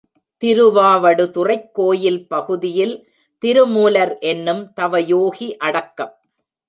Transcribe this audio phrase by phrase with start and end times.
[0.43, 2.95] திருவாவடுதுறைக் கோயில் பகுதியில்
[3.43, 6.13] திருமூலர் என்னும் தவயோகி அடக்கம்.